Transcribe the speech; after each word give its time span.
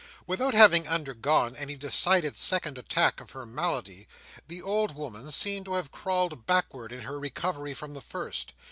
Without 0.25 0.55
having 0.55 0.87
undergone 0.87 1.55
any 1.55 1.75
decided 1.75 2.35
second 2.35 2.79
attack 2.79 3.21
of 3.21 3.29
her 3.33 3.45
malady, 3.45 4.07
the 4.47 4.59
old 4.59 4.95
woman 4.95 5.29
seemed 5.29 5.65
to 5.65 5.75
have 5.75 5.91
crawled 5.91 6.47
backward 6.47 6.91
in 6.91 7.01
her 7.01 7.19
recovery 7.19 7.75
from 7.75 7.93
the 7.93 8.01
first. 8.01 8.53